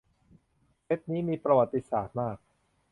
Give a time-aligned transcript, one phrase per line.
[0.83, 2.37] เซตนี้ ประวัติศาสตร์มาก